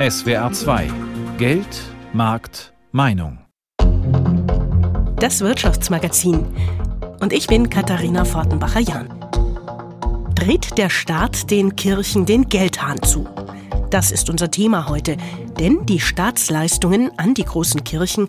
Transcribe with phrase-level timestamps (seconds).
[0.00, 0.90] SWR 2
[1.38, 3.38] Geld, Markt, Meinung.
[5.20, 6.44] Das Wirtschaftsmagazin.
[7.20, 9.08] Und ich bin Katharina Fortenbacher-Jahn.
[10.34, 13.28] Dreht der Staat den Kirchen den Geldhahn zu?
[13.90, 15.16] Das ist unser Thema heute.
[15.60, 18.26] Denn die Staatsleistungen an die großen Kirchen,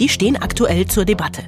[0.00, 1.42] die stehen aktuell zur Debatte.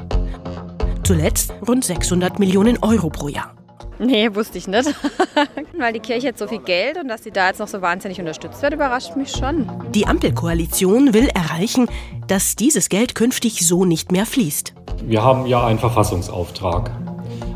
[1.04, 3.54] Zuletzt rund 600 Millionen Euro pro Jahr.
[3.98, 4.94] Nee, wusste ich nicht.
[5.78, 8.18] Weil die Kirche hat so viel Geld und dass sie da jetzt noch so wahnsinnig
[8.18, 9.70] unterstützt wird, überrascht mich schon.
[9.94, 11.88] Die Ampelkoalition will erreichen,
[12.26, 14.74] dass dieses Geld künftig so nicht mehr fließt.
[15.04, 16.90] Wir haben ja einen Verfassungsauftrag.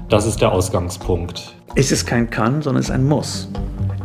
[0.08, 1.54] Das ist der Ausgangspunkt.
[1.74, 3.48] Es ist kein Kann, sondern es ist ein Muss.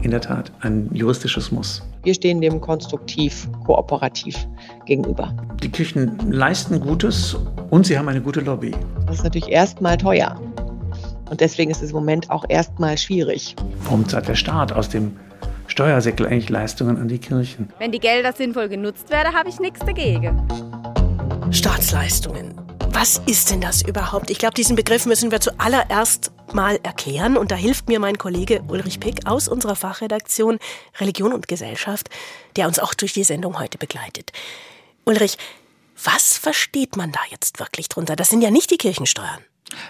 [0.01, 1.81] In der Tat, ein juristisches Muss.
[2.03, 4.35] Wir stehen dem konstruktiv, kooperativ
[4.85, 5.33] gegenüber.
[5.61, 7.37] Die Kirchen leisten Gutes
[7.69, 8.75] und sie haben eine gute Lobby.
[9.05, 10.37] Das ist natürlich erstmal teuer.
[11.29, 13.55] Und deswegen ist es im Moment auch erstmal schwierig.
[13.83, 15.17] Warum zahlt der Staat aus dem
[15.67, 17.69] Steuersäckel eigentlich Leistungen an die Kirchen?
[17.79, 20.41] Wenn die Gelder sinnvoll genutzt werden, habe ich nichts dagegen.
[21.51, 22.53] Staatsleistungen.
[22.89, 24.29] Was ist denn das überhaupt?
[24.29, 27.37] Ich glaube, diesen Begriff müssen wir zuallererst mal erklären.
[27.37, 30.59] Und da hilft mir mein Kollege Ulrich Pick aus unserer Fachredaktion
[30.99, 32.09] Religion und Gesellschaft,
[32.55, 34.31] der uns auch durch die Sendung heute begleitet.
[35.05, 35.37] Ulrich,
[36.03, 38.15] was versteht man da jetzt wirklich drunter?
[38.15, 39.39] Das sind ja nicht die Kirchensteuern.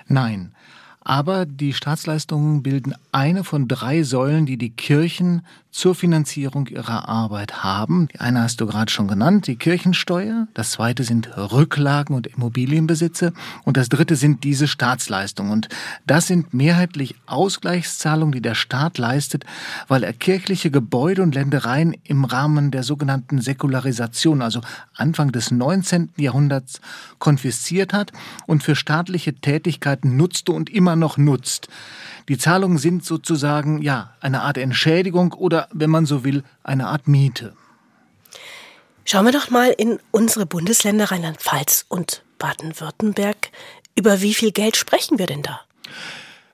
[0.08, 0.56] Nein,
[1.04, 7.64] aber die Staatsleistungen bilden eine von drei Säulen, die die Kirchen zur Finanzierung ihrer Arbeit
[7.64, 8.08] haben.
[8.14, 10.48] Die eine hast du gerade schon genannt, die Kirchensteuer.
[10.54, 13.34] Das zweite sind Rücklagen und Immobilienbesitze.
[13.66, 15.52] Und das dritte sind diese Staatsleistungen.
[15.52, 15.70] Und
[16.06, 19.46] das sind mehrheitlich Ausgleichszahlungen, die der Staat leistet,
[19.88, 24.62] weil er kirchliche Gebäude und Ländereien im Rahmen der sogenannten Säkularisation, also
[24.96, 26.10] Anfang des 19.
[26.18, 26.82] Jahrhunderts,
[27.18, 28.12] konfisziert hat
[28.46, 31.68] und für staatliche Tätigkeiten nutzte und immer noch nutzt.
[32.30, 37.08] Die Zahlungen sind sozusagen, ja, eine Art Entschädigung oder, wenn man so will, eine Art
[37.08, 37.54] Miete.
[39.06, 43.52] Schauen wir doch mal in unsere Bundesländer Rheinland-Pfalz und Baden-Württemberg.
[43.96, 45.62] Über wie viel Geld sprechen wir denn da?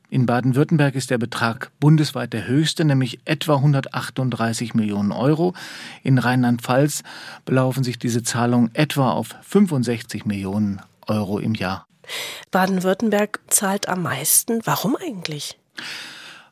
[0.10, 5.54] In Baden-Württemberg ist der Betrag bundesweit der höchste, nämlich etwa 138 Millionen Euro.
[6.02, 7.04] In Rheinland-Pfalz
[7.46, 11.86] belaufen sich diese Zahlungen etwa auf 65 Millionen Euro im Jahr.
[12.50, 14.62] Baden-Württemberg zahlt am meisten.
[14.66, 15.59] Warum eigentlich?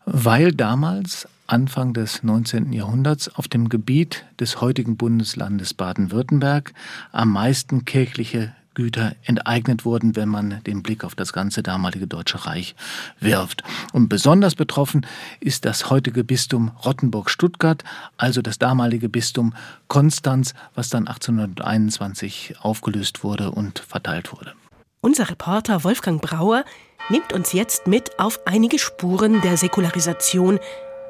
[0.05, 2.73] Weil damals, Anfang des 19.
[2.73, 6.73] Jahrhunderts, auf dem Gebiet des heutigen Bundeslandes Baden-Württemberg
[7.11, 12.45] am meisten kirchliche Güter enteignet wurden, wenn man den Blick auf das ganze damalige Deutsche
[12.45, 12.75] Reich
[13.19, 13.63] wirft.
[13.91, 15.03] Und besonders betroffen
[15.39, 17.83] ist das heutige Bistum Rottenburg-Stuttgart,
[18.17, 19.55] also das damalige Bistum
[19.87, 24.53] Konstanz, was dann 1821 aufgelöst wurde und verteilt wurde.
[25.01, 26.63] Unser Reporter Wolfgang Brauer
[27.09, 30.59] nimmt uns jetzt mit auf einige Spuren der Säkularisation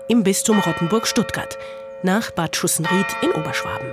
[0.07, 1.57] im Bistum Rottenburg-Stuttgart
[2.03, 3.87] nach Bad Schussenried in Oberschwaben.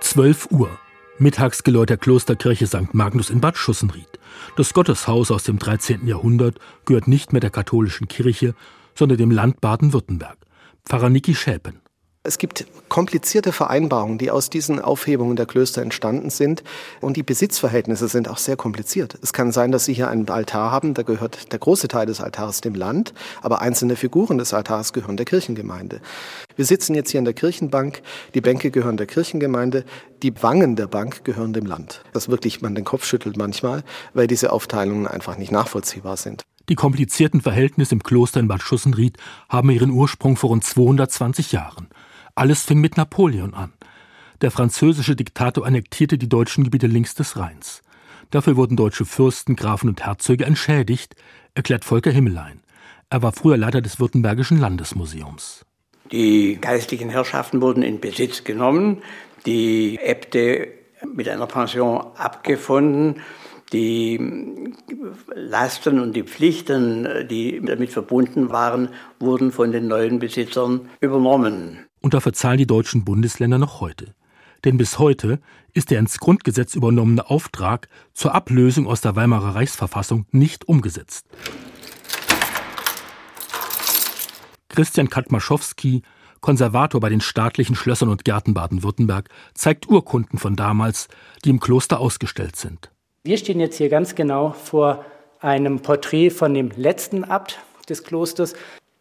[0.00, 0.70] 12 Uhr.
[1.18, 2.94] Mittagsgeläut der Klosterkirche St.
[2.94, 4.18] Magnus in Bad Schussenried.
[4.56, 6.06] Das Gotteshaus aus dem 13.
[6.06, 8.54] Jahrhundert gehört nicht mehr der katholischen Kirche,
[8.94, 10.38] sondern dem Land Baden-Württemberg.
[10.84, 11.80] Pfarrer Niki Schäpen.
[12.24, 16.62] Es gibt komplizierte Vereinbarungen, die aus diesen Aufhebungen der Klöster entstanden sind.
[17.00, 19.16] Und die Besitzverhältnisse sind auch sehr kompliziert.
[19.22, 22.20] Es kann sein, dass Sie hier einen Altar haben, da gehört der große Teil des
[22.20, 26.00] Altars dem Land, aber einzelne Figuren des Altars gehören der Kirchengemeinde.
[26.56, 28.02] Wir sitzen jetzt hier in der Kirchenbank,
[28.34, 29.84] die Bänke gehören der Kirchengemeinde,
[30.22, 32.02] die Wangen der Bank gehören dem Land.
[32.12, 36.42] Das wirklich man den Kopf schüttelt manchmal, weil diese Aufteilungen einfach nicht nachvollziehbar sind.
[36.68, 39.16] Die komplizierten Verhältnisse im Kloster in Bad Schussenried
[39.48, 41.88] haben ihren Ursprung vor rund 220 Jahren.
[42.38, 43.72] Alles fing mit Napoleon an.
[44.42, 47.82] Der französische Diktator annektierte die deutschen Gebiete links des Rheins.
[48.30, 51.16] Dafür wurden deutsche Fürsten, Grafen und Herzöge entschädigt,
[51.56, 52.60] erklärt Volker Himmelein.
[53.10, 55.66] Er war früher Leiter des Württembergischen Landesmuseums.
[56.12, 59.02] Die geistlichen Herrschaften wurden in Besitz genommen,
[59.44, 60.68] die Äbte
[61.12, 63.16] mit einer Pension abgefunden,
[63.72, 64.72] die
[65.34, 71.87] Lasten und die Pflichten, die damit verbunden waren, wurden von den neuen Besitzern übernommen.
[72.08, 74.14] Und dafür zahlen die deutschen Bundesländer noch heute.
[74.64, 75.40] Denn bis heute
[75.74, 81.26] ist der ins Grundgesetz übernommene Auftrag zur Ablösung aus der Weimarer Reichsverfassung nicht umgesetzt.
[84.70, 86.00] Christian Katmaschowski,
[86.40, 91.08] Konservator bei den staatlichen Schlössern und Gärten Baden-Württemberg, zeigt Urkunden von damals,
[91.44, 92.90] die im Kloster ausgestellt sind.
[93.22, 95.04] Wir stehen jetzt hier ganz genau vor
[95.40, 97.58] einem Porträt von dem letzten Abt
[97.90, 98.54] des Klosters,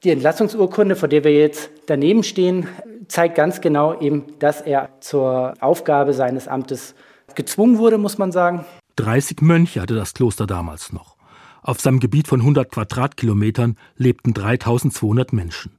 [0.03, 2.67] die Entlassungsurkunde, vor der wir jetzt daneben stehen,
[3.07, 6.95] zeigt ganz genau eben, dass er zur Aufgabe seines Amtes
[7.35, 8.65] gezwungen wurde, muss man sagen.
[8.97, 11.15] 30 Mönche hatte das Kloster damals noch.
[11.61, 15.77] Auf seinem Gebiet von 100 Quadratkilometern lebten 3200 Menschen.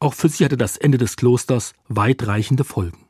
[0.00, 3.06] Auch für sie hatte das Ende des Klosters weitreichende Folgen.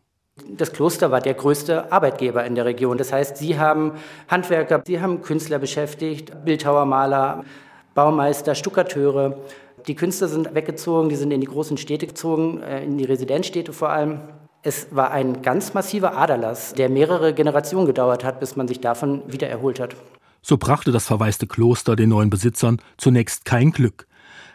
[0.51, 2.97] Das Kloster war der größte Arbeitgeber in der Region.
[2.97, 3.93] Das heißt, sie haben
[4.29, 7.45] Handwerker, sie haben Künstler beschäftigt, Bildhauer, Maler,
[7.99, 9.41] Baumeister, Stuckateure.
[9.89, 13.73] Die Künstler sind weggezogen, die sind in die großen Städte gezogen, äh, in die Residenzstädte
[13.73, 14.21] vor allem.
[14.63, 19.25] Es war ein ganz massiver Aderlass, der mehrere Generationen gedauert hat, bis man sich davon
[19.27, 19.97] wieder erholt hat.
[20.43, 24.07] So brachte das verwaiste Kloster den neuen Besitzern zunächst kein Glück.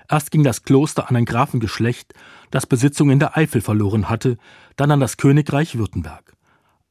[0.10, 2.14] Erst ging das Kloster an ein Grafengeschlecht,
[2.50, 4.38] das Besitzung in der Eifel verloren hatte,
[4.78, 6.32] dann an das Königreich Württemberg.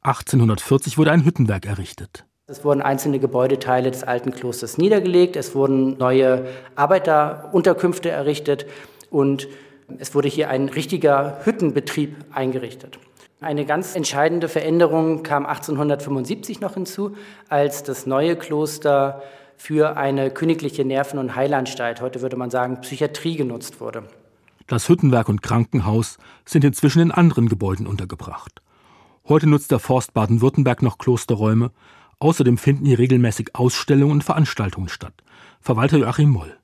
[0.03, 2.27] 1840 wurde ein Hüttenwerk errichtet.
[2.53, 6.45] Es wurden einzelne Gebäudeteile des alten Klosters niedergelegt, es wurden neue
[6.77, 8.67] Arbeiterunterkünfte errichtet
[9.11, 9.49] und
[9.97, 12.99] es wurde hier ein richtiger Hüttenbetrieb eingerichtet.
[13.41, 17.17] Eine ganz entscheidende Veränderung kam 1875 noch hinzu,
[17.49, 19.23] als das neue Kloster
[19.57, 24.03] für eine königliche Nerven- und Heilanstalt, heute würde man sagen Psychiatrie, genutzt wurde.
[24.67, 28.61] Das Hüttenwerk und Krankenhaus sind inzwischen in anderen Gebäuden untergebracht.
[29.27, 31.71] Heute nutzt der Forst Baden-Württemberg noch Klosterräume.
[32.23, 35.13] Außerdem finden hier regelmäßig Ausstellungen und Veranstaltungen statt.
[35.61, 36.57] Verwalter Joachim Moll.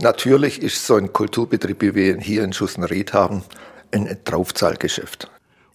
[0.00, 3.42] Natürlich ist so ein Kulturbetrieb, wie wir ihn hier in Schussenried haben,
[3.90, 5.30] ein Draufzahlgeschäft.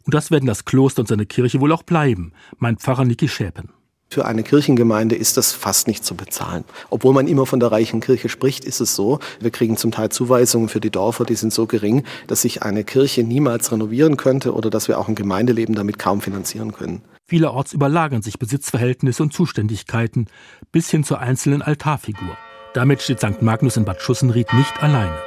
[0.05, 3.69] Und das werden das Kloster und seine Kirche wohl auch bleiben, meint Pfarrer Niki Schäpen.
[4.09, 6.63] Für eine Kirchengemeinde ist das fast nicht zu bezahlen.
[6.89, 10.09] Obwohl man immer von der reichen Kirche spricht, ist es so, wir kriegen zum Teil
[10.09, 14.53] Zuweisungen für die Dörfer, die sind so gering, dass sich eine Kirche niemals renovieren könnte
[14.53, 17.01] oder dass wir auch ein Gemeindeleben damit kaum finanzieren können.
[17.25, 20.27] Vielerorts überlagern sich Besitzverhältnisse und Zuständigkeiten
[20.71, 22.37] bis hin zur einzelnen Altarfigur.
[22.73, 23.41] Damit steht St.
[23.41, 25.17] Magnus in Bad Schussenried nicht alleine.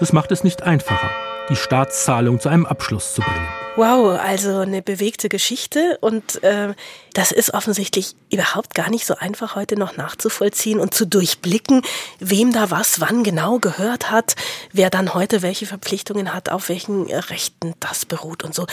[0.00, 1.10] Das macht es nicht einfacher,
[1.48, 3.48] die Staatszahlung zu einem Abschluss zu bringen.
[3.76, 6.74] Wow, also eine bewegte Geschichte und äh,
[7.14, 11.82] das ist offensichtlich überhaupt gar nicht so einfach heute noch nachzuvollziehen und zu durchblicken,
[12.18, 14.34] wem da was wann genau gehört hat,
[14.72, 18.66] wer dann heute welche Verpflichtungen hat, auf welchen Rechten das beruht und so.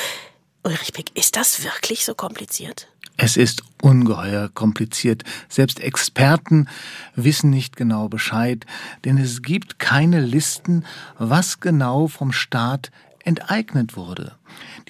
[0.63, 2.87] Ulrich Pick, ist das wirklich so kompliziert?
[3.17, 5.23] Es ist ungeheuer kompliziert.
[5.47, 6.67] Selbst Experten
[7.15, 8.65] wissen nicht genau Bescheid,
[9.05, 10.85] denn es gibt keine Listen,
[11.17, 12.91] was genau vom Staat
[13.25, 14.33] enteignet wurde.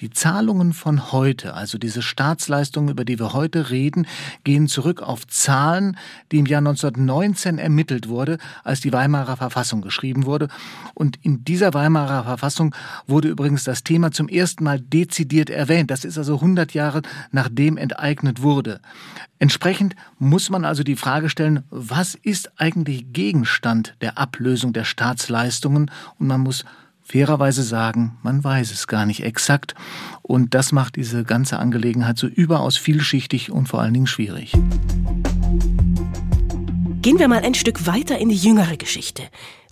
[0.00, 4.06] Die Zahlungen von heute, also diese Staatsleistungen, über die wir heute reden,
[4.44, 5.96] gehen zurück auf Zahlen,
[6.30, 10.48] die im Jahr 1919 ermittelt wurde, als die Weimarer Verfassung geschrieben wurde.
[10.94, 12.74] Und in dieser Weimarer Verfassung
[13.06, 15.90] wurde übrigens das Thema zum ersten Mal dezidiert erwähnt.
[15.90, 18.80] Das ist also 100 Jahre nachdem enteignet wurde.
[19.38, 25.90] Entsprechend muss man also die Frage stellen, was ist eigentlich Gegenstand der Ablösung der Staatsleistungen?
[26.18, 26.64] Und man muss
[27.06, 29.74] fairerweise sagen, man weiß es gar nicht exakt.
[30.22, 34.52] Und das macht diese ganze Angelegenheit so überaus vielschichtig und vor allen Dingen schwierig.
[37.02, 39.22] Gehen wir mal ein Stück weiter in die jüngere Geschichte.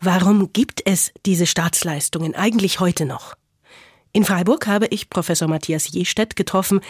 [0.00, 3.34] Warum gibt es diese Staatsleistungen eigentlich heute noch?
[4.12, 6.80] In Freiburg habe ich Professor Matthias Jestedt getroffen,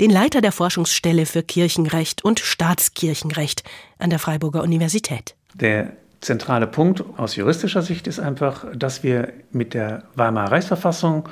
[0.00, 3.62] den Leiter der Forschungsstelle für Kirchenrecht und Staatskirchenrecht
[3.98, 5.36] an der Freiburger Universität.
[5.54, 11.28] Der zentrale Punkt aus juristischer Sicht ist einfach, dass wir mit der Weimarer Reichsverfassung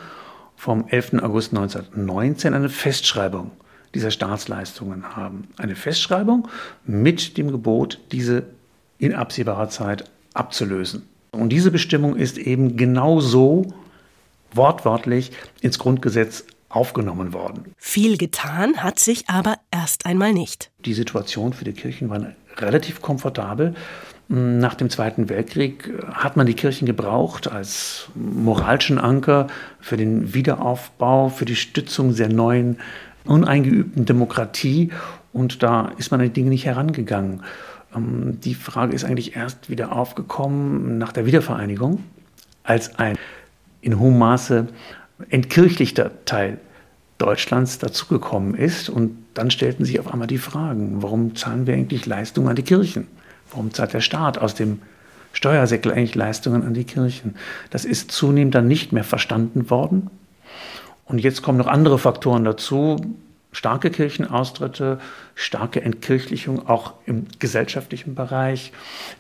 [0.57, 1.15] vom 11.
[1.23, 3.53] August 1919 eine Festschreibung
[3.95, 5.49] dieser Staatsleistungen haben.
[5.57, 6.49] Eine Festschreibung
[6.85, 8.45] mit dem Gebot, diese
[8.99, 10.05] in absehbarer Zeit
[10.35, 11.09] abzulösen.
[11.31, 13.73] Und diese Bestimmung ist eben genauso
[14.53, 17.73] wortwörtlich ins Grundgesetz aufgenommen worden.
[17.79, 20.71] Viel getan hat sich aber erst einmal nicht.
[20.85, 23.75] Die Situation für die Kirchen war relativ komfortabel.
[24.33, 29.49] Nach dem Zweiten Weltkrieg hat man die Kirchen gebraucht als moralischen Anker
[29.81, 32.79] für den Wiederaufbau, für die Stützung der neuen,
[33.25, 34.91] uneingeübten Demokratie.
[35.33, 37.43] Und da ist man an die Dinge nicht herangegangen.
[37.93, 42.05] Ähm, die Frage ist eigentlich erst wieder aufgekommen nach der Wiedervereinigung,
[42.63, 43.19] als ein
[43.81, 44.69] in hohem Maße
[45.29, 46.61] entkirchlichter Teil
[47.19, 48.91] Deutschlands dazugekommen ist.
[48.91, 52.63] Und dann stellten sich auf einmal die Fragen, warum zahlen wir eigentlich Leistungen an die
[52.63, 53.09] Kirchen?
[53.51, 54.81] Warum zahlt der Staat aus dem
[55.33, 57.37] Steuersäckel eigentlich Leistungen an die Kirchen?
[57.71, 60.11] Das ist zunehmend dann nicht mehr verstanden worden.
[61.05, 63.17] Und jetzt kommen noch andere Faktoren dazu.
[63.53, 65.01] Starke Kirchenaustritte,
[65.35, 68.73] starke Entkirchlichung auch im gesellschaftlichen Bereich,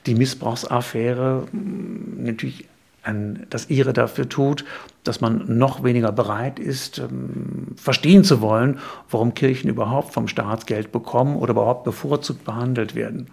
[0.06, 2.68] die Missbrauchsaffäre, natürlich
[3.02, 4.64] ein, das ihre dafür tut,
[5.04, 8.78] dass man noch weniger bereit ist, ähm, verstehen zu wollen,
[9.10, 13.28] warum Kirchen überhaupt vom Staat Geld bekommen oder überhaupt bevorzugt behandelt werden.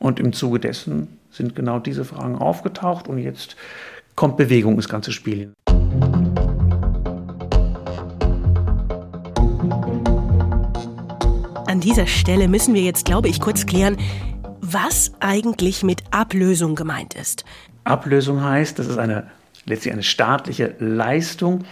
[0.00, 3.54] Und im Zuge dessen sind genau diese Fragen aufgetaucht und jetzt
[4.16, 5.52] kommt Bewegung ins ganze Spiel.
[11.66, 13.98] An dieser Stelle müssen wir jetzt, glaube ich, kurz klären,
[14.62, 17.44] was eigentlich mit Ablösung gemeint ist.
[17.84, 19.26] Ablösung heißt, das ist eine
[19.66, 21.64] letztlich eine staatliche Leistung,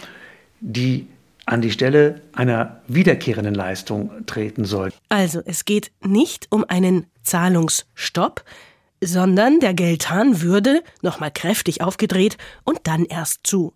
[0.61, 1.07] die
[1.49, 4.91] an die Stelle einer wiederkehrenden Leistung treten soll.
[5.09, 8.43] Also es geht nicht um einen Zahlungsstopp,
[9.03, 13.73] sondern der Geldhahn würde, nochmal kräftig aufgedreht und dann erst zu.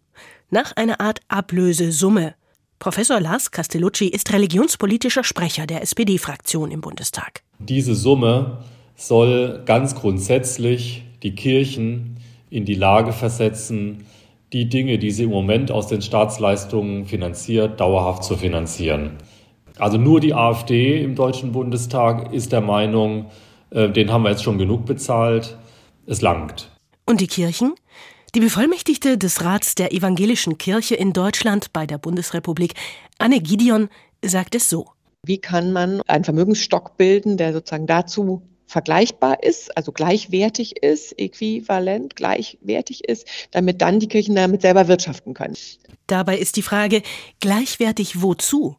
[0.52, 2.36] Nach einer Art Ablösesumme.
[2.78, 7.42] Professor Lars Castellucci ist religionspolitischer Sprecher der SPD-Fraktion im Bundestag.
[7.58, 8.64] Diese Summe
[8.96, 12.18] soll ganz grundsätzlich die Kirchen
[12.52, 14.06] in die Lage versetzen,
[14.54, 19.18] die Dinge, die sie im Moment aus den Staatsleistungen finanziert, dauerhaft zu finanzieren.
[19.80, 23.26] Also nur die AfD im Deutschen Bundestag ist der Meinung,
[23.72, 25.58] äh, den haben wir jetzt schon genug bezahlt,
[26.06, 26.70] es langt.
[27.08, 27.74] Und die Kirchen?
[28.36, 32.74] Die Bevollmächtigte des Rats der Evangelischen Kirche in Deutschland bei der Bundesrepublik,
[33.18, 33.90] Anne Gideon,
[34.24, 34.88] sagt es so.
[35.26, 38.44] Wie kann man einen Vermögensstock bilden, der sozusagen dazu
[38.74, 45.36] vergleichbar ist, also gleichwertig ist, äquivalent gleichwertig ist, damit dann die Kirchen damit selber wirtschaften
[45.36, 45.56] können.
[46.08, 47.04] Dabei ist die Frage,
[47.40, 48.76] gleichwertig wozu?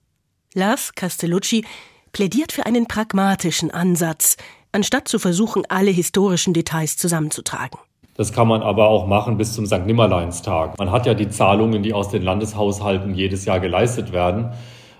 [0.52, 1.64] Lars Castellucci
[2.12, 4.36] plädiert für einen pragmatischen Ansatz,
[4.72, 7.78] anstatt zu versuchen, alle historischen Details zusammenzutragen.
[8.16, 9.86] Das kann man aber auch machen bis zum St.
[9.86, 10.78] Nimmerleinstag.
[10.78, 14.52] Man hat ja die Zahlungen, die aus den Landeshaushalten jedes Jahr geleistet werden.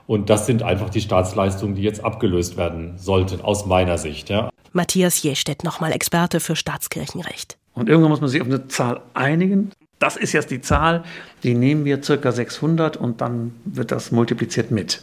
[0.06, 4.30] Und das sind einfach die Staatsleistungen, die jetzt abgelöst werden sollten, aus meiner Sicht.
[4.30, 4.50] Ja.
[4.74, 7.56] Matthias Jestedt, nochmal Experte für Staatskirchenrecht.
[7.72, 9.72] Und irgendwann muss man sich auf eine Zahl einigen.
[9.98, 11.04] Das ist jetzt die Zahl,
[11.42, 15.02] die nehmen wir circa 600 und dann wird das multipliziert mit.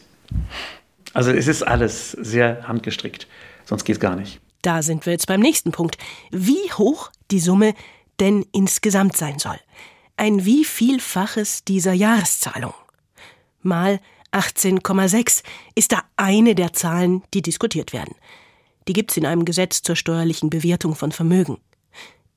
[1.13, 3.27] Also es ist alles sehr handgestrickt,
[3.65, 4.39] sonst geht es gar nicht.
[4.61, 5.97] Da sind wir jetzt beim nächsten Punkt.
[6.29, 7.73] Wie hoch die Summe
[8.19, 9.59] denn insgesamt sein soll.
[10.15, 12.73] Ein wie vielfaches dieser Jahreszahlung.
[13.63, 13.99] Mal
[14.31, 15.43] 18,6
[15.75, 18.15] ist da eine der Zahlen, die diskutiert werden.
[18.87, 21.57] Die gibt's in einem Gesetz zur steuerlichen Bewertung von Vermögen.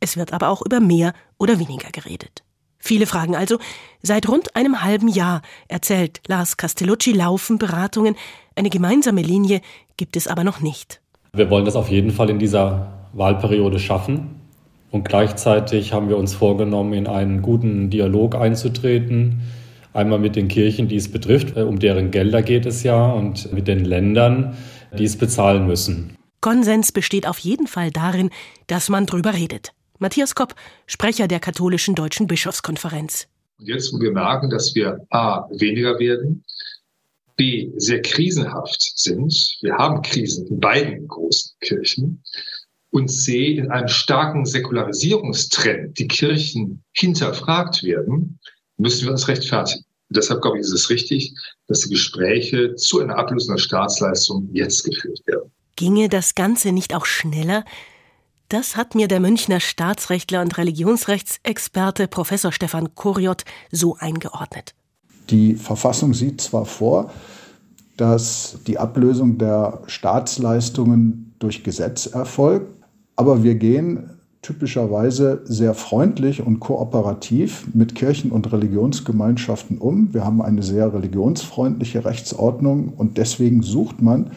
[0.00, 2.44] Es wird aber auch über mehr oder weniger geredet.
[2.78, 3.58] Viele fragen also,
[4.02, 8.14] seit rund einem halben Jahr, erzählt Lars Castellucci, laufen Beratungen.
[8.56, 9.62] Eine gemeinsame Linie
[9.96, 11.00] gibt es aber noch nicht.
[11.32, 14.42] Wir wollen das auf jeden Fall in dieser Wahlperiode schaffen.
[14.90, 19.40] Und gleichzeitig haben wir uns vorgenommen, in einen guten Dialog einzutreten.
[19.94, 23.66] Einmal mit den Kirchen, die es betrifft, um deren Gelder geht es ja, und mit
[23.66, 24.56] den Ländern,
[24.98, 26.16] die es bezahlen müssen.
[26.44, 28.28] Konsens besteht auf jeden Fall darin,
[28.66, 29.72] dass man drüber redet.
[29.98, 30.54] Matthias Kopp,
[30.86, 33.28] Sprecher der katholischen Deutschen Bischofskonferenz.
[33.58, 36.44] Und jetzt, wo wir merken, dass wir A, weniger werden,
[37.36, 42.22] B, sehr krisenhaft sind, wir haben Krisen in beiden großen Kirchen,
[42.90, 48.38] und C, in einem starken Säkularisierungstrend die Kirchen hinterfragt werden,
[48.76, 49.86] müssen wir uns rechtfertigen.
[50.10, 51.34] Deshalb glaube ich, ist es richtig,
[51.68, 55.50] dass die Gespräche zu einer Ablösung der Staatsleistung jetzt geführt werden.
[55.76, 57.64] Ginge das Ganze nicht auch schneller?
[58.48, 64.74] Das hat mir der Münchner Staatsrechtler und Religionsrechtsexperte Professor Stefan Kuriot so eingeordnet.
[65.30, 67.10] Die Verfassung sieht zwar vor,
[67.96, 72.72] dass die Ablösung der Staatsleistungen durch Gesetz erfolgt,
[73.16, 74.10] aber wir gehen
[74.42, 80.12] typischerweise sehr freundlich und kooperativ mit Kirchen und Religionsgemeinschaften um.
[80.12, 84.32] Wir haben eine sehr religionsfreundliche Rechtsordnung und deswegen sucht man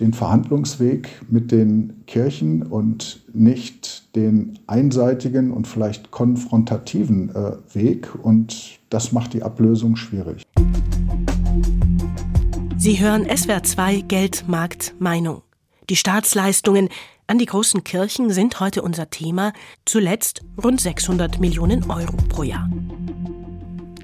[0.00, 8.14] den Verhandlungsweg mit den Kirchen und nicht den einseitigen und vielleicht konfrontativen äh, Weg.
[8.22, 10.42] Und das macht die Ablösung schwierig.
[12.76, 15.42] Sie hören SWR 2 Geld, Markt, Meinung.
[15.88, 16.88] Die Staatsleistungen
[17.26, 19.52] an die großen Kirchen sind heute unser Thema,
[19.84, 22.70] zuletzt rund 600 Millionen Euro pro Jahr.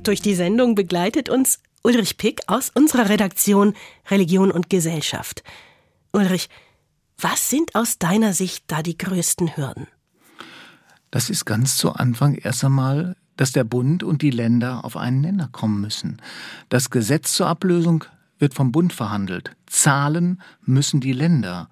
[0.02, 3.74] Durch die Sendung begleitet uns Ulrich Pick aus unserer Redaktion
[4.10, 5.44] Religion und Gesellschaft.
[6.12, 6.48] Ulrich,
[7.18, 9.86] was sind aus deiner Sicht da die größten Hürden?
[11.10, 15.22] Das ist ganz zu Anfang erst einmal, dass der Bund und die Länder auf einen
[15.22, 16.20] Nenner kommen müssen.
[16.68, 18.04] Das Gesetz zur Ablösung
[18.38, 19.56] wird vom Bund verhandelt.
[19.66, 21.70] Zahlen müssen die Länder.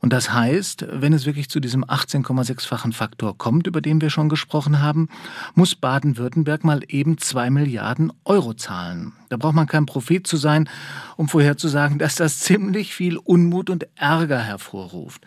[0.00, 4.28] Und das heißt, wenn es wirklich zu diesem 18,6-fachen Faktor kommt, über den wir schon
[4.28, 5.08] gesprochen haben,
[5.54, 9.12] muss Baden-Württemberg mal eben zwei Milliarden Euro zahlen.
[9.28, 10.68] Da braucht man kein Prophet zu sein,
[11.16, 15.22] um vorherzusagen, dass das ziemlich viel Unmut und Ärger hervorruft.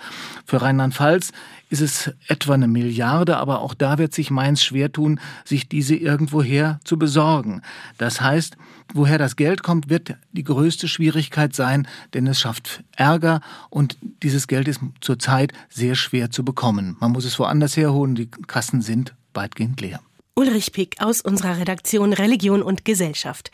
[0.45, 1.31] Für Rheinland-Pfalz
[1.71, 5.95] ist es etwa eine Milliarde, aber auch da wird sich Mainz schwer tun, sich diese
[5.95, 7.61] irgendwoher zu besorgen.
[7.97, 8.57] Das heißt,
[8.93, 14.47] woher das Geld kommt, wird die größte Schwierigkeit sein, denn es schafft Ärger und dieses
[14.47, 16.97] Geld ist zurzeit sehr schwer zu bekommen.
[16.99, 20.01] Man muss es woanders herholen, die Kassen sind weitgehend leer.
[20.35, 23.49] Ulrich Pick aus unserer Redaktion Religion und Gesellschaft.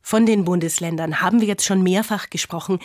[0.00, 2.78] Von den Bundesländern haben wir jetzt schon mehrfach gesprochen.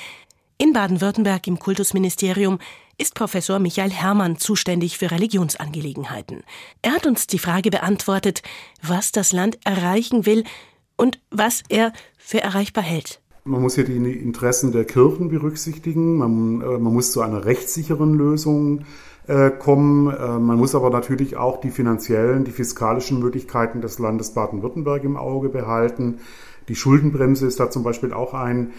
[0.58, 2.60] In Baden-Württemberg im Kultusministerium
[3.04, 6.44] ist Professor Michael Herrmann zuständig für Religionsangelegenheiten.
[6.82, 8.44] Er hat uns die Frage beantwortet,
[8.82, 10.46] was das Land erreichen will
[10.96, 13.20] und was er für erreichbar hält.
[13.44, 16.16] Man muss hier die Interessen der Kirchen berücksichtigen.
[16.16, 18.86] Man, äh, man muss zu einer rechtssicheren Lösung
[19.28, 20.08] äh, kommen.
[20.08, 25.18] Äh, man muss aber natürlich auch die finanziellen, die fiskalischen Möglichkeiten des Landes Baden-Württemberg im
[25.18, 26.20] Auge behalten.
[26.70, 28.72] Die Schuldenbremse ist da zum Beispiel auch ein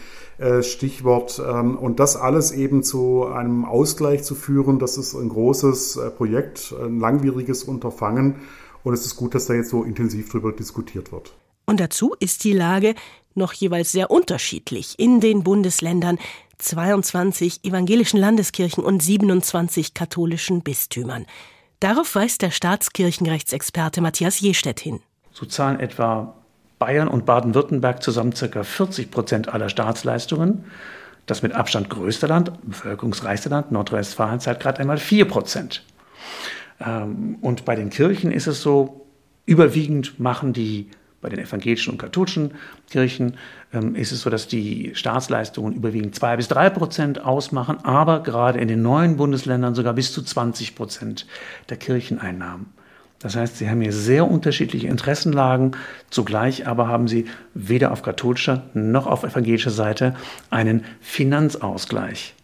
[0.63, 1.41] Stichwort.
[1.47, 6.11] Ähm, und das alles eben zu einem Ausgleich zu führen, das ist ein großes äh,
[6.11, 8.37] Projekt, ein langwieriges Unterfangen.
[8.83, 11.35] Und es ist gut, dass da jetzt so intensiv darüber diskutiert wird.
[11.67, 12.95] Und dazu ist die Lage
[13.35, 16.19] noch jeweils sehr unterschiedlich in den Bundesländern,
[16.59, 21.27] 22 evangelischen Landeskirchen und 27 katholischen Bistümern.
[21.81, 25.01] Darauf weist der Staatskirchenrechtsexperte Matthias Jestedt hin.
[25.33, 26.44] So zahlen etwa
[26.85, 28.63] Bayern und Baden-Württemberg zusammen ca.
[28.63, 30.67] 40 Prozent aller Staatsleistungen.
[31.25, 35.83] Das mit Abstand größte Land, bevölkerungsreichste Land, Nordrhein-Westfalen, zahlt gerade einmal 4 Prozent.
[36.79, 39.07] Ähm, und bei den Kirchen ist es so,
[39.47, 40.91] überwiegend machen die
[41.23, 42.51] bei den evangelischen und katholischen
[42.91, 43.39] Kirchen
[43.73, 48.59] ähm, ist es so, dass die Staatsleistungen überwiegend zwei bis drei Prozent ausmachen, aber gerade
[48.59, 51.27] in den neuen Bundesländern sogar bis zu 20 Prozent
[51.71, 52.74] der Kircheneinnahmen.
[53.25, 55.73] Das heißt, sie haben hier sehr unterschiedliche Interessenlagen.
[56.11, 60.15] Zugleich aber haben sie weder auf katholischer noch auf evangelischer Seite
[60.51, 62.35] einen Finanzausgleich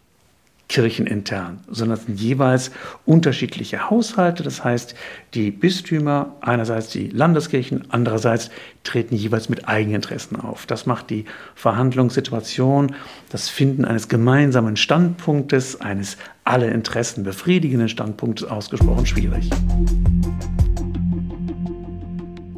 [0.70, 2.70] kirchenintern, sondern es sind jeweils
[3.04, 4.42] unterschiedliche Haushalte.
[4.42, 4.94] Das heißt,
[5.34, 8.50] die Bistümer, einerseits die Landeskirchen, andererseits
[8.82, 10.64] treten jeweils mit Eigeninteressen auf.
[10.64, 12.94] Das macht die Verhandlungssituation,
[13.28, 19.50] das Finden eines gemeinsamen Standpunktes, eines alle Interessen befriedigenden Standpunktes ausgesprochen schwierig.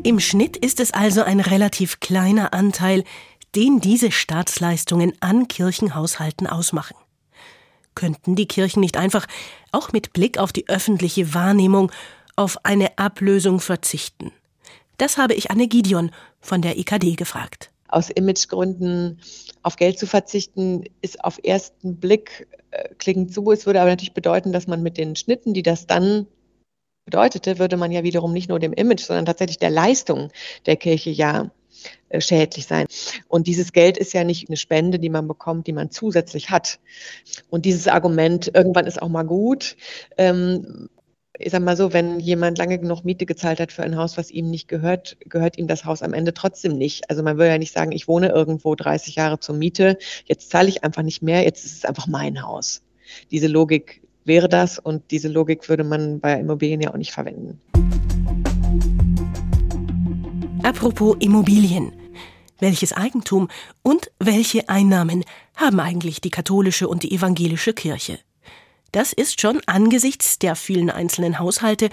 [0.04, 3.04] Im Schnitt ist es also ein relativ kleiner Anteil,
[3.54, 6.96] den diese Staatsleistungen an Kirchenhaushalten ausmachen.
[7.94, 9.26] Könnten die Kirchen nicht einfach,
[9.70, 11.92] auch mit Blick auf die öffentliche Wahrnehmung,
[12.34, 14.32] auf eine Ablösung verzichten?
[14.98, 17.70] Das habe ich Anne Gideon von der IKD gefragt.
[17.86, 19.20] Aus Imagegründen
[19.62, 23.52] auf Geld zu verzichten, ist auf ersten Blick äh, klingt so.
[23.52, 26.26] Es würde aber natürlich bedeuten, dass man mit den Schnitten, die das dann
[27.04, 30.30] bedeutete, würde man ja wiederum nicht nur dem Image, sondern tatsächlich der Leistung
[30.66, 31.50] der Kirche ja
[32.08, 32.86] äh, schädlich sein.
[33.28, 36.78] Und dieses Geld ist ja nicht eine Spende, die man bekommt, die man zusätzlich hat.
[37.50, 39.76] Und dieses Argument, irgendwann ist auch mal gut,
[40.16, 40.88] ähm,
[41.38, 44.30] ich sag mal so, wenn jemand lange genug Miete gezahlt hat für ein Haus, was
[44.30, 47.08] ihm nicht gehört, gehört ihm das Haus am Ende trotzdem nicht.
[47.10, 50.68] Also man will ja nicht sagen, ich wohne irgendwo 30 Jahre zur Miete, jetzt zahle
[50.68, 52.82] ich einfach nicht mehr, jetzt ist es einfach mein Haus.
[53.30, 57.60] Diese Logik wäre das und diese Logik würde man bei Immobilien ja auch nicht verwenden.
[60.62, 61.92] Apropos Immobilien.
[62.60, 63.48] Welches Eigentum
[63.82, 65.24] und welche Einnahmen
[65.56, 68.20] haben eigentlich die katholische und die evangelische Kirche?
[68.92, 71.90] Das ist schon angesichts der vielen einzelnen Haushalte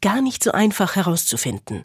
[0.00, 1.84] gar nicht so einfach herauszufinden.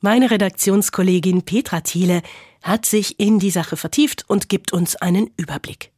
[0.00, 2.22] Meine Redaktionskollegin Petra Thiele
[2.62, 5.92] hat sich in die Sache vertieft und gibt uns einen Überblick.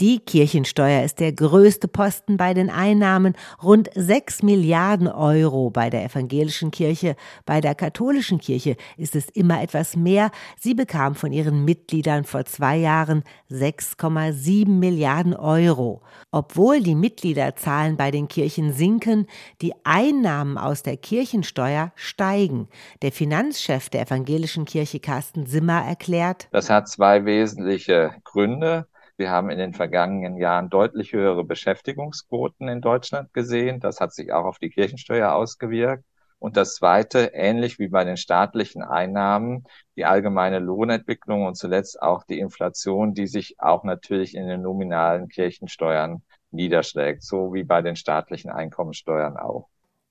[0.00, 6.04] Die Kirchensteuer ist der größte Posten bei den Einnahmen, rund 6 Milliarden Euro bei der
[6.04, 7.16] evangelischen Kirche.
[7.44, 10.30] Bei der katholischen Kirche ist es immer etwas mehr.
[10.56, 16.02] Sie bekam von ihren Mitgliedern vor zwei Jahren 6,7 Milliarden Euro.
[16.30, 19.26] Obwohl die Mitgliederzahlen bei den Kirchen sinken,
[19.62, 22.68] die Einnahmen aus der Kirchensteuer steigen.
[23.02, 28.86] Der Finanzchef der evangelischen Kirche Carsten Simmer erklärt, das hat zwei wesentliche Gründe.
[29.18, 33.80] Wir haben in den vergangenen Jahren deutlich höhere Beschäftigungsquoten in Deutschland gesehen.
[33.80, 36.04] Das hat sich auch auf die Kirchensteuer ausgewirkt.
[36.38, 39.64] Und das Zweite, ähnlich wie bei den staatlichen Einnahmen,
[39.96, 45.28] die allgemeine Lohnentwicklung und zuletzt auch die Inflation, die sich auch natürlich in den nominalen
[45.28, 49.68] Kirchensteuern niederschlägt, so wie bei den staatlichen Einkommensteuern auch.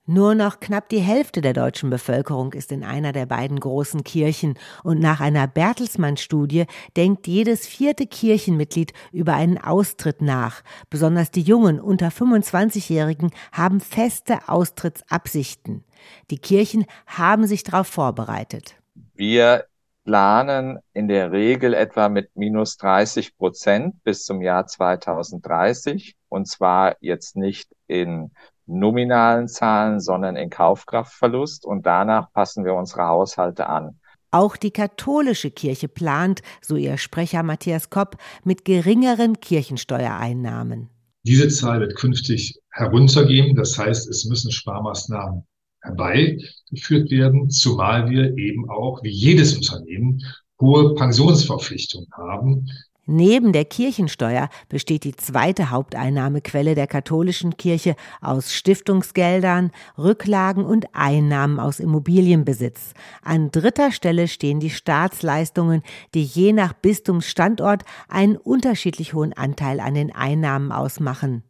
[0.10, 4.58] Nur noch knapp die Hälfte der deutschen Bevölkerung ist in einer der beiden großen Kirchen
[4.82, 6.66] und nach einer Bertelsmann-Studie
[6.96, 10.64] denkt jedes vierte Kirchenmitglied über einen Austritt nach.
[10.90, 15.84] Besonders die jungen unter 25-Jährigen haben feste Austrittsabsichten.
[16.32, 18.78] Die Kirchen haben sich darauf vorbereitet.
[19.14, 19.66] Wir
[20.06, 26.96] planen in der Regel etwa mit minus 30 Prozent bis zum Jahr 2030 und zwar
[27.02, 28.32] jetzt nicht in
[28.68, 34.00] nominalen Zahlen, sondern in Kaufkraftverlust und danach passen wir unsere Haushalte an.
[34.30, 40.90] Auch die katholische Kirche plant, so ihr Sprecher Matthias Kopp, mit geringeren Kirchensteuereinnahmen.
[41.24, 43.56] Diese Zahl wird künftig heruntergehen.
[43.56, 45.44] Das heißt, es müssen Sparmaßnahmen
[45.82, 50.22] herbeigeführt werden, zumal wir eben auch, wie jedes Unternehmen,
[50.60, 52.68] hohe Pensionsverpflichtungen haben,
[53.10, 61.58] Neben der Kirchensteuer besteht die zweite Haupteinnahmequelle der katholischen Kirche aus Stiftungsgeldern, Rücklagen und Einnahmen
[61.58, 62.94] aus Immobilienbesitz.
[63.24, 69.94] An dritter Stelle stehen die Staatsleistungen, die je nach Bistumsstandort einen unterschiedlich hohen Anteil an
[69.94, 71.44] den Einnahmen ausmachen.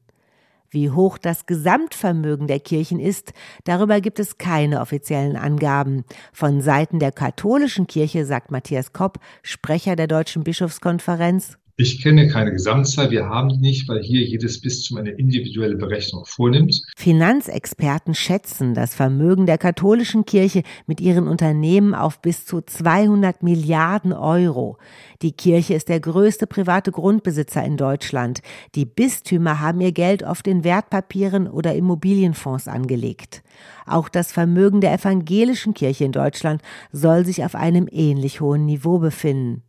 [0.69, 6.03] Wie hoch das Gesamtvermögen der Kirchen ist, darüber gibt es keine offiziellen Angaben.
[6.33, 12.51] Von Seiten der katholischen Kirche sagt Matthias Kopp, Sprecher der Deutschen Bischofskonferenz, ich kenne keine
[12.51, 16.81] Gesamtzahl, wir haben die nicht, weil hier jedes Bistum eine individuelle Berechnung vornimmt.
[16.97, 24.11] Finanzexperten schätzen das Vermögen der katholischen Kirche mit ihren Unternehmen auf bis zu 200 Milliarden
[24.11, 24.79] Euro.
[25.21, 28.41] Die Kirche ist der größte private Grundbesitzer in Deutschland.
[28.73, 33.43] Die Bistümer haben ihr Geld oft in Wertpapieren oder Immobilienfonds angelegt.
[33.85, 38.97] Auch das Vermögen der evangelischen Kirche in Deutschland soll sich auf einem ähnlich hohen Niveau
[38.97, 39.61] befinden.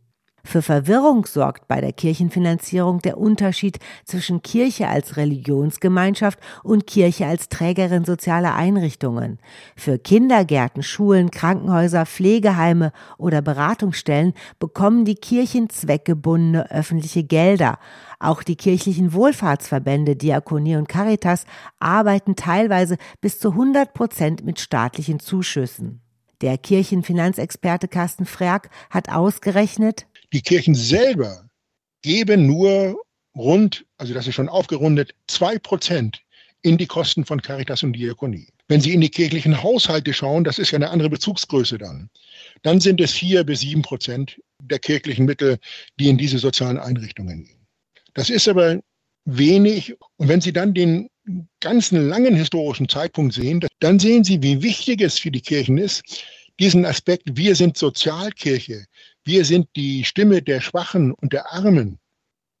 [0.43, 7.49] Für Verwirrung sorgt bei der Kirchenfinanzierung der Unterschied zwischen Kirche als Religionsgemeinschaft und Kirche als
[7.49, 9.39] Trägerin sozialer Einrichtungen.
[9.75, 17.79] Für Kindergärten, Schulen, Krankenhäuser, Pflegeheime oder Beratungsstellen bekommen die Kirchen zweckgebundene öffentliche Gelder.
[18.19, 21.45] Auch die kirchlichen Wohlfahrtsverbände Diakonie und Caritas
[21.79, 26.01] arbeiten teilweise bis zu 100 Prozent mit staatlichen Zuschüssen.
[26.41, 31.49] Der Kirchenfinanzexperte Carsten Frerk hat ausgerechnet, die Kirchen selber
[32.01, 33.01] geben nur
[33.35, 36.21] rund, also das ist schon aufgerundet, zwei Prozent
[36.61, 38.47] in die Kosten von Caritas und Diakonie.
[38.67, 42.09] Wenn Sie in die kirchlichen Haushalte schauen, das ist ja eine andere Bezugsgröße dann,
[42.61, 45.57] dann sind es vier bis sieben Prozent der kirchlichen Mittel,
[45.99, 47.65] die in diese sozialen Einrichtungen gehen.
[48.13, 48.79] Das ist aber
[49.25, 49.95] wenig.
[50.17, 51.09] Und wenn Sie dann den
[51.61, 56.03] ganzen langen historischen Zeitpunkt sehen, dann sehen Sie, wie wichtig es für die Kirchen ist,
[56.59, 58.85] diesen Aspekt, wir sind Sozialkirche,
[59.25, 61.99] wir sind die Stimme der Schwachen und der Armen,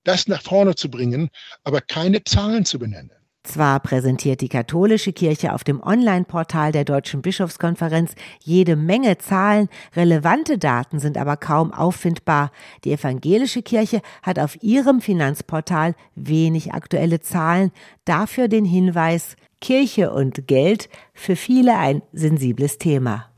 [0.03, 1.29] das nach vorne zu bringen,
[1.63, 3.11] aber keine Zahlen zu benennen.
[3.43, 10.57] Zwar präsentiert die katholische Kirche auf dem Online-Portal der Deutschen Bischofskonferenz jede Menge Zahlen, relevante
[10.57, 12.51] Daten sind aber kaum auffindbar.
[12.83, 17.71] Die evangelische Kirche hat auf ihrem Finanzportal wenig aktuelle Zahlen,
[18.03, 23.28] dafür den Hinweis, Kirche und Geld für viele ein sensibles Thema.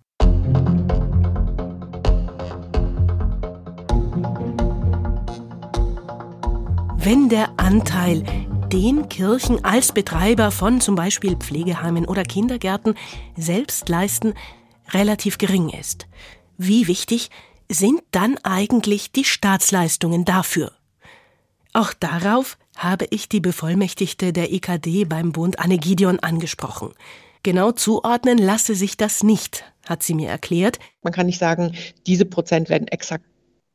[7.03, 8.23] Wenn der Anteil,
[8.71, 12.93] den Kirchen als Betreiber von zum Beispiel Pflegeheimen oder Kindergärten
[13.35, 14.35] selbst leisten,
[14.91, 16.07] relativ gering ist.
[16.57, 17.31] Wie wichtig
[17.71, 20.73] sind dann eigentlich die Staatsleistungen dafür?
[21.73, 26.93] Auch darauf habe ich die Bevollmächtigte der EKD beim Bund Anne Gideon angesprochen.
[27.41, 30.77] Genau zuordnen lasse sich das nicht, hat sie mir erklärt.
[31.01, 33.25] Man kann nicht sagen, diese Prozent werden exakt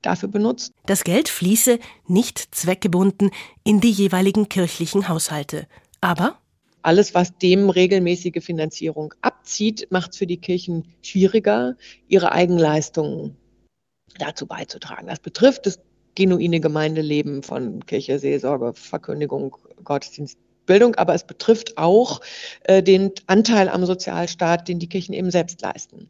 [0.07, 0.73] dafür benutzt.
[0.87, 3.31] Das Geld fließe nicht zweckgebunden
[3.65, 5.67] in die jeweiligen kirchlichen Haushalte.
[6.01, 6.39] Aber
[6.83, 13.37] alles, was dem regelmäßige Finanzierung abzieht, macht es für die Kirchen schwieriger, ihre Eigenleistungen
[14.19, 15.09] dazu beizutragen.
[15.09, 15.81] Das betrifft das
[16.15, 22.21] genuine Gemeindeleben von Kirche, Seelsorge, Verkündigung, Gottesdienst, Bildung, aber es betrifft auch
[22.65, 26.09] äh, den Anteil am Sozialstaat, den die Kirchen eben selbst leisten.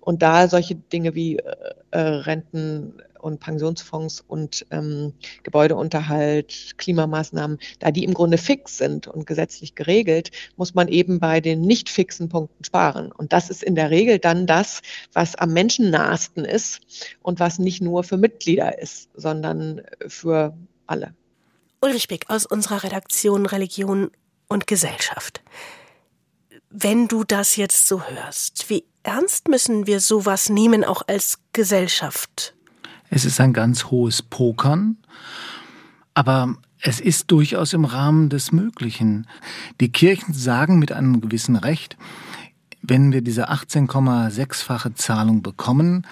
[0.00, 7.90] Und da solche Dinge wie äh, äh, Renten und Pensionsfonds und ähm, Gebäudeunterhalt, Klimamaßnahmen, da
[7.90, 12.28] die im Grunde fix sind und gesetzlich geregelt, muss man eben bei den nicht fixen
[12.28, 13.10] Punkten sparen.
[13.10, 16.80] Und das ist in der Regel dann das, was am menschennahesten ist
[17.22, 21.14] und was nicht nur für Mitglieder ist, sondern für alle.
[21.80, 24.10] Ulrich Beck aus unserer Redaktion Religion
[24.48, 25.42] und Gesellschaft.
[26.78, 32.54] Wenn du das jetzt so hörst, wie ernst müssen wir sowas nehmen, auch als Gesellschaft?
[33.08, 34.98] Es ist ein ganz hohes Pokern,
[36.12, 39.26] aber es ist durchaus im Rahmen des Möglichen.
[39.80, 41.96] Die Kirchen sagen mit einem gewissen Recht,
[42.82, 46.06] wenn wir diese 18,6-fache Zahlung bekommen,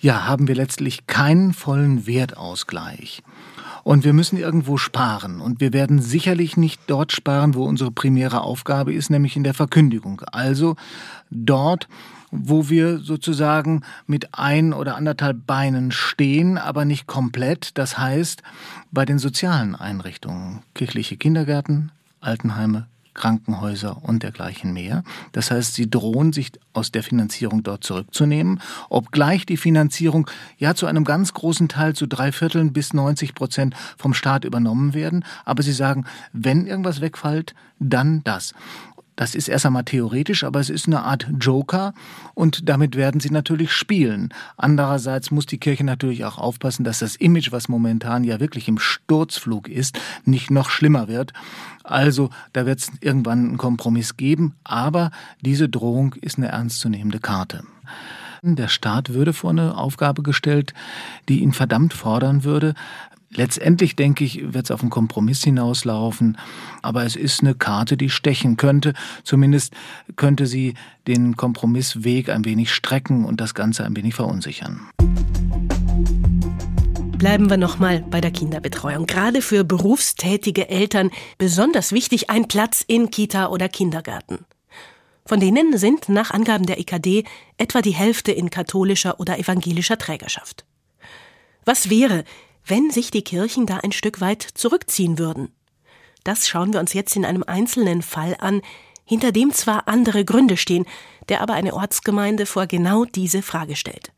[0.00, 3.22] ja, haben wir letztlich keinen vollen Wertausgleich.
[3.88, 5.40] Und wir müssen irgendwo sparen.
[5.40, 9.54] Und wir werden sicherlich nicht dort sparen, wo unsere primäre Aufgabe ist, nämlich in der
[9.54, 10.20] Verkündigung.
[10.30, 10.76] Also
[11.30, 11.88] dort,
[12.30, 17.78] wo wir sozusagen mit ein oder anderthalb Beinen stehen, aber nicht komplett.
[17.78, 18.42] Das heißt,
[18.90, 25.02] bei den sozialen Einrichtungen, kirchliche Kindergärten, Altenheime, Krankenhäuser und dergleichen mehr.
[25.32, 30.86] Das heißt, sie drohen sich aus der Finanzierung dort zurückzunehmen, obgleich die Finanzierung ja zu
[30.86, 35.24] einem ganz großen Teil zu drei Vierteln bis 90 Prozent vom Staat übernommen werden.
[35.44, 38.54] Aber sie sagen, wenn irgendwas wegfällt, dann das.
[39.18, 41.92] Das ist erst einmal theoretisch, aber es ist eine Art Joker
[42.34, 44.32] und damit werden sie natürlich spielen.
[44.56, 48.78] Andererseits muss die Kirche natürlich auch aufpassen, dass das Image, was momentan ja wirklich im
[48.78, 51.32] Sturzflug ist, nicht noch schlimmer wird.
[51.82, 57.64] Also da wird es irgendwann einen Kompromiss geben, aber diese Drohung ist eine ernstzunehmende Karte.
[58.42, 60.74] Der Staat würde vor eine Aufgabe gestellt,
[61.28, 62.74] die ihn verdammt fordern würde,
[63.30, 66.38] Letztendlich, denke ich, wird es auf einen Kompromiss hinauslaufen,
[66.80, 68.94] aber es ist eine Karte, die stechen könnte.
[69.22, 69.74] Zumindest
[70.16, 70.74] könnte sie
[71.06, 74.80] den Kompromissweg ein wenig strecken und das Ganze ein wenig verunsichern.
[77.18, 79.06] Bleiben wir nochmal bei der Kinderbetreuung.
[79.06, 84.46] Gerade für berufstätige Eltern besonders wichtig ein Platz in Kita oder Kindergarten.
[85.26, 87.24] Von denen sind nach Angaben der IKD
[87.58, 90.64] etwa die Hälfte in katholischer oder evangelischer Trägerschaft.
[91.66, 92.24] Was wäre,
[92.68, 95.52] wenn sich die Kirchen da ein Stück weit zurückziehen würden.
[96.24, 98.60] Das schauen wir uns jetzt in einem einzelnen Fall an,
[99.04, 100.84] hinter dem zwar andere Gründe stehen,
[101.28, 104.12] der aber eine Ortsgemeinde vor genau diese Frage stellt.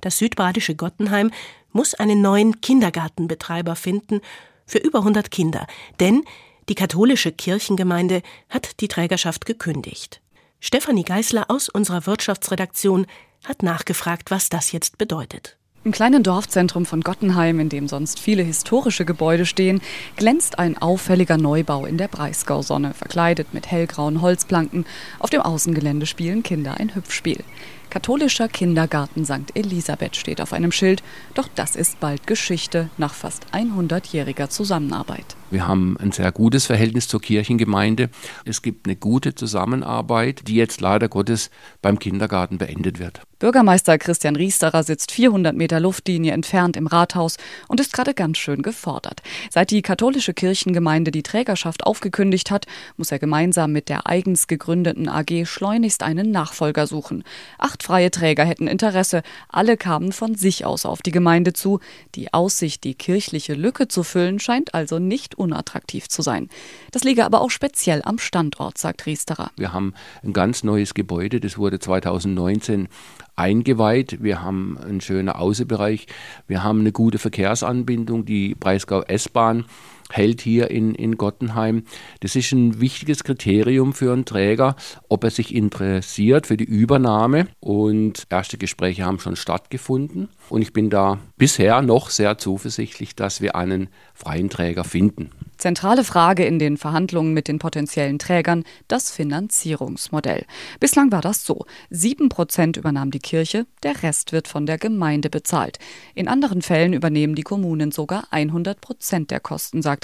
[0.00, 1.30] Das südbadische Gottenheim
[1.70, 4.20] muss einen neuen Kindergartenbetreiber finden
[4.66, 5.66] für über 100 Kinder,
[6.00, 6.24] denn
[6.68, 10.22] die katholische Kirchengemeinde hat die Trägerschaft gekündigt.
[10.60, 13.06] Stefanie Geißler aus unserer Wirtschaftsredaktion
[13.44, 15.58] hat nachgefragt, was das jetzt bedeutet.
[15.84, 19.80] Im kleinen Dorfzentrum von Gottenheim, in dem sonst viele historische Gebäude stehen,
[20.16, 24.86] glänzt ein auffälliger Neubau in der Breisgau-Sonne, verkleidet mit hellgrauen Holzplanken.
[25.18, 27.42] Auf dem Außengelände spielen Kinder ein Hüpfspiel.
[27.90, 29.54] Katholischer Kindergarten St.
[29.54, 31.02] Elisabeth steht auf einem Schild,
[31.34, 35.36] doch das ist bald Geschichte nach fast 100-jähriger Zusammenarbeit.
[35.50, 38.08] Wir haben ein sehr gutes Verhältnis zur Kirchengemeinde.
[38.44, 41.50] Es gibt eine gute Zusammenarbeit, die jetzt leider Gottes
[41.82, 43.22] beim Kindergarten beendet wird.
[43.42, 48.62] Bürgermeister Christian Riesterer sitzt 400 Meter Luftlinie entfernt im Rathaus und ist gerade ganz schön
[48.62, 49.20] gefordert.
[49.50, 55.08] Seit die katholische Kirchengemeinde die Trägerschaft aufgekündigt hat, muss er gemeinsam mit der eigens gegründeten
[55.08, 57.24] AG schleunigst einen Nachfolger suchen.
[57.58, 61.80] Acht freie Träger hätten Interesse, alle kamen von sich aus auf die Gemeinde zu.
[62.14, 66.48] Die Aussicht, die kirchliche Lücke zu füllen, scheint also nicht unattraktiv zu sein.
[66.92, 69.50] Das liege aber auch speziell am Standort, sagt Riesterer.
[69.56, 72.86] Wir haben ein ganz neues Gebäude, das wurde 2019
[73.36, 74.22] eingeweiht.
[74.22, 76.06] Wir haben einen schönen Außenbereich.
[76.46, 78.24] Wir haben eine gute Verkehrsanbindung.
[78.24, 79.64] Die Breisgau S-Bahn
[80.12, 81.84] hält hier in, in Gottenheim.
[82.20, 84.76] Das ist ein wichtiges Kriterium für einen Träger,
[85.08, 87.48] ob er sich interessiert für die Übernahme.
[87.60, 90.28] Und erste Gespräche haben schon stattgefunden.
[90.48, 95.30] Und ich bin da bisher noch sehr zuversichtlich, dass wir einen freien Träger finden.
[95.62, 100.44] Zentrale Frage in den Verhandlungen mit den potenziellen Trägern das Finanzierungsmodell.
[100.80, 101.66] Bislang war das so.
[101.88, 105.78] Sieben Prozent übernahm die Kirche, der Rest wird von der Gemeinde bezahlt.
[106.16, 110.01] In anderen Fällen übernehmen die Kommunen sogar 100 Prozent der Kosten, sagt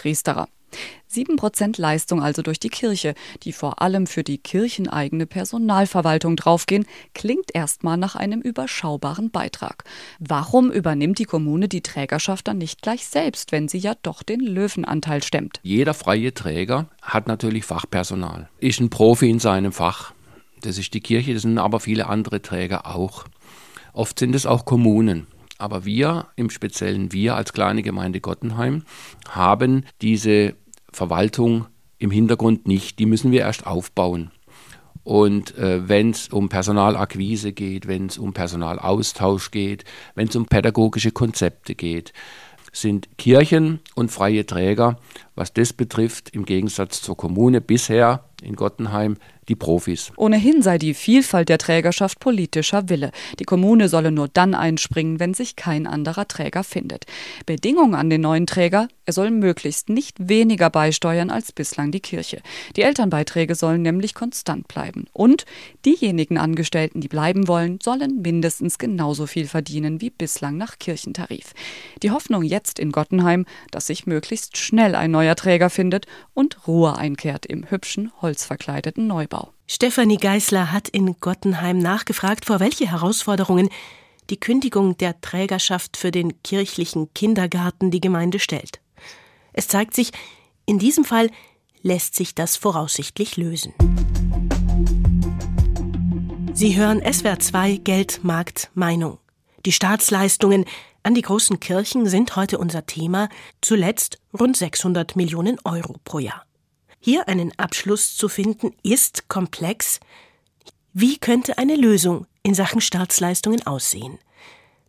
[1.06, 6.86] Sieben Prozent Leistung also durch die Kirche, die vor allem für die kircheneigene Personalverwaltung draufgehen,
[7.14, 9.84] klingt erstmal nach einem überschaubaren Beitrag.
[10.18, 14.40] Warum übernimmt die Kommune die Trägerschaft dann nicht gleich selbst, wenn sie ja doch den
[14.40, 15.60] Löwenanteil stemmt?
[15.62, 20.12] Jeder freie Träger hat natürlich Fachpersonal, ist ein Profi in seinem Fach.
[20.60, 23.24] Das ist die Kirche, das sind aber viele andere Träger auch.
[23.94, 25.26] Oft sind es auch Kommunen.
[25.58, 28.84] Aber wir, im Speziellen wir als kleine Gemeinde Gottenheim,
[29.28, 30.54] haben diese
[30.92, 31.66] Verwaltung
[31.98, 32.98] im Hintergrund nicht.
[32.98, 34.30] Die müssen wir erst aufbauen.
[35.04, 40.46] Und äh, wenn es um Personalakquise geht, wenn es um Personalaustausch geht, wenn es um
[40.46, 42.12] pädagogische Konzepte geht,
[42.72, 44.98] sind Kirchen und freie Träger,
[45.38, 49.16] was das betrifft, im Gegensatz zur Kommune bisher in Gottenheim
[49.48, 50.12] die Profis.
[50.16, 53.12] Ohnehin sei die Vielfalt der Trägerschaft politischer Wille.
[53.38, 57.06] Die Kommune solle nur dann einspringen, wenn sich kein anderer Träger findet.
[57.46, 62.42] Bedingung an den neuen Träger, er soll möglichst nicht weniger beisteuern als bislang die Kirche.
[62.76, 65.06] Die Elternbeiträge sollen nämlich konstant bleiben.
[65.12, 65.46] Und
[65.86, 71.54] diejenigen Angestellten, die bleiben wollen, sollen mindestens genauso viel verdienen wie bislang nach Kirchentarif.
[72.02, 76.96] Die Hoffnung jetzt in Gottenheim, dass sich möglichst schnell ein neuer Träger findet und Ruhe
[76.96, 79.52] einkehrt im hübschen, holzverkleideten Neubau.
[79.66, 83.68] Stefanie Geißler hat in Gottenheim nachgefragt, vor welche Herausforderungen
[84.30, 88.80] die Kündigung der Trägerschaft für den kirchlichen Kindergarten die Gemeinde stellt.
[89.52, 90.12] Es zeigt sich,
[90.66, 91.30] in diesem Fall
[91.82, 93.72] lässt sich das voraussichtlich lösen.
[96.52, 99.18] Sie hören SWR 2 Geld, Markt, Meinung.
[99.64, 100.64] Die Staatsleistungen
[101.08, 103.30] an die großen Kirchen sind heute unser Thema,
[103.62, 106.44] zuletzt rund 600 Millionen Euro pro Jahr.
[107.00, 110.00] Hier einen Abschluss zu finden, ist komplex.
[110.92, 114.18] Wie könnte eine Lösung in Sachen Staatsleistungen aussehen?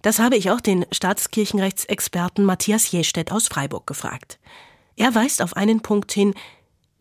[0.02, 4.40] Das habe ich auch den Staatskirchenrechtsexperten Matthias Jestedt aus Freiburg gefragt.
[4.98, 6.34] Er weist auf einen Punkt hin,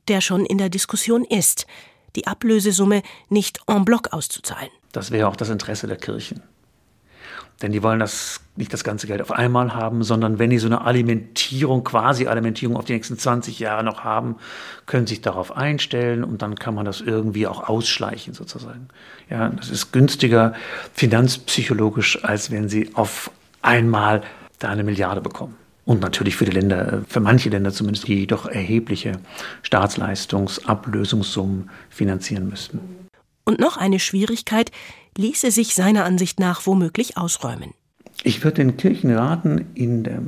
[0.07, 1.67] der schon in der Diskussion ist,
[2.15, 4.71] die Ablösesumme nicht en bloc auszuzahlen.
[4.93, 6.41] Das wäre auch das Interesse der Kirchen.
[7.61, 10.69] Denn die wollen das nicht das ganze Geld auf einmal haben, sondern wenn die so
[10.69, 14.37] eine Alimentierung, quasi Alimentierung auf die nächsten 20 Jahre noch haben,
[14.87, 18.87] können sich darauf einstellen und dann kann man das irgendwie auch ausschleichen sozusagen.
[19.29, 20.53] Ja, das ist günstiger
[20.95, 24.23] finanzpsychologisch, als wenn sie auf einmal
[24.61, 25.57] da eine Milliarde bekommen.
[25.85, 29.13] Und natürlich für die Länder, für manche Länder zumindest, die doch erhebliche
[29.63, 33.08] Staatsleistungsablösungssummen finanzieren müssten.
[33.49, 34.73] Und noch eine Schwierigkeit
[35.17, 37.73] ließe sich seiner Ansicht nach womöglich ausräumen.
[38.23, 40.19] Ich würde den Kirchen raten, in der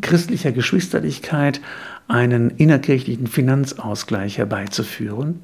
[0.00, 1.60] christlicher Geschwisterlichkeit
[2.06, 5.42] einen innerkirchlichen Finanzausgleich herbeizuführen,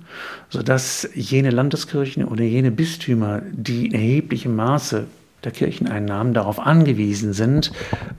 [0.48, 5.08] sodass jene Landeskirchen oder jene Bistümer, die in erheblichem Maße
[5.42, 7.72] der Kircheneinnahmen darauf angewiesen sind,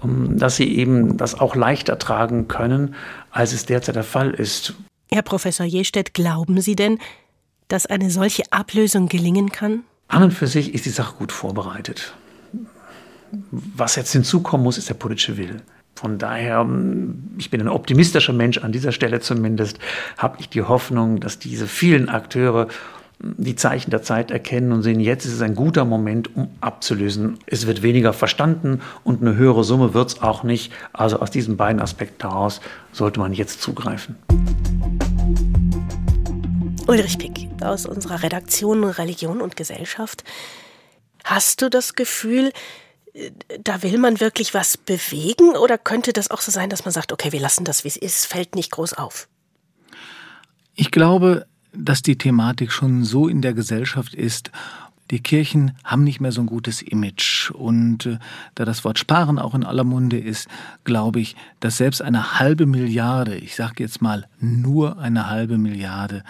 [0.04, 2.96] dass sie eben das auch leichter tragen können,
[3.32, 4.74] als es derzeit der Fall ist.
[5.10, 6.98] Herr Professor Jestedt, glauben Sie denn,
[7.74, 9.84] dass eine solche Ablösung gelingen kann?
[10.08, 12.14] An und für sich ist die Sache gut vorbereitet.
[13.52, 15.58] Was jetzt hinzukommen muss, ist der politische Wille.
[15.96, 16.68] Von daher,
[17.40, 19.80] ich bin ein optimistischer Mensch an dieser Stelle zumindest,
[20.20, 22.68] habe ich die Hoffnung, dass diese vielen Akteure
[23.20, 27.40] die Zeichen der Zeit erkennen und sehen, jetzt ist es ein guter Moment, um abzulösen.
[27.48, 30.72] Es wird weniger verstanden und eine höhere Summe wird es auch nicht.
[30.92, 34.16] Also aus diesen beiden Aspekten heraus sollte man jetzt zugreifen.
[36.88, 40.24] Ulrich Pick aus unserer Redaktion Religion und Gesellschaft.
[41.24, 42.52] Hast du das Gefühl,
[43.62, 47.14] da will man wirklich was bewegen oder könnte das auch so sein, dass man sagt,
[47.14, 49.30] okay, wir lassen das, wie es ist, fällt nicht groß auf?
[50.76, 54.52] Ich glaube, dass die Thematik schon so in der Gesellschaft ist,
[55.14, 57.52] die Kirchen haben nicht mehr so ein gutes Image.
[57.52, 58.18] Und äh,
[58.56, 60.48] da das Wort Sparen auch in aller Munde ist,
[60.86, 66.24] glaube ich, dass selbst eine halbe Milliarde, ich sage jetzt mal nur eine halbe Milliarde,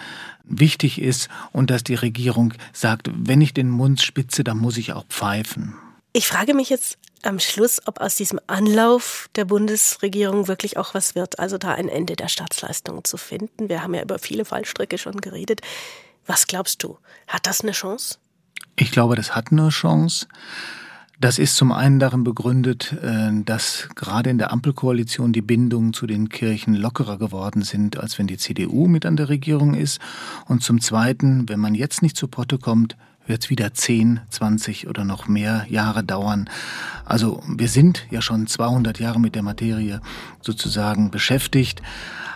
[0.44, 4.92] wichtig ist und dass die Regierung sagt, wenn ich den Mund spitze, dann muss ich
[4.92, 5.72] auch pfeifen.
[6.12, 11.14] Ich frage mich jetzt am Schluss, ob aus diesem Anlauf der Bundesregierung wirklich auch was
[11.14, 13.70] wird, also da ein Ende der Staatsleistungen zu finden.
[13.70, 15.62] Wir haben ja über viele Fallstricke schon geredet.
[16.26, 16.98] Was glaubst du?
[17.26, 18.18] Hat das eine Chance?
[18.76, 20.26] Ich glaube, das hat eine Chance.
[21.20, 26.06] Das ist zum einen darin begründet, äh, dass gerade in der Ampelkoalition die Bindungen zu
[26.06, 30.00] den Kirchen lockerer geworden sind, als wenn die CDU mit an der Regierung ist.
[30.46, 34.88] Und zum Zweiten, wenn man jetzt nicht zu Potte kommt, wird es wieder 10, 20
[34.88, 36.48] oder noch mehr Jahre dauern.
[37.04, 40.00] Also wir sind ja schon 200 Jahre mit der Materie
[40.40, 41.82] sozusagen beschäftigt.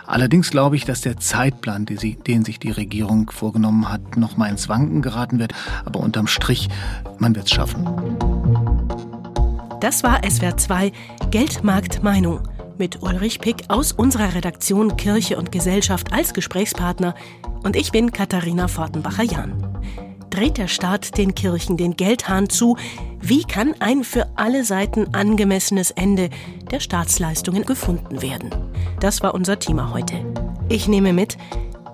[0.05, 4.67] Allerdings glaube ich, dass der Zeitplan, den sich die Regierung vorgenommen hat, noch mal ins
[4.67, 5.53] Wanken geraten wird.
[5.85, 6.67] Aber unterm Strich,
[7.19, 7.85] man wird es schaffen.
[9.81, 10.91] Das war SWR 2
[11.29, 12.41] Geldmarkt Meinung
[12.79, 17.13] mit Ulrich Pick aus unserer Redaktion Kirche und Gesellschaft als Gesprächspartner
[17.63, 19.68] und ich bin Katharina Fortenbacher-Jahn
[20.29, 22.77] dreht der Staat den Kirchen den Geldhahn zu.
[23.21, 26.29] Wie kann ein für alle Seiten angemessenes Ende
[26.71, 28.49] der Staatsleistungen gefunden werden?
[28.99, 30.13] Das war unser Thema heute.
[30.69, 31.37] Ich nehme mit,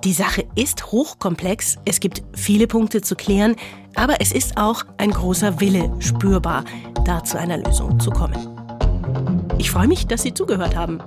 [0.04, 3.56] die Sache ist hochkomplex, es gibt viele Punkte zu klären,
[3.96, 6.64] aber es ist auch ein großer Wille spürbar,
[7.06, 8.56] da zu einer Lösung zu kommen.
[9.58, 11.00] Ich freue mich, dass Sie zugehört haben.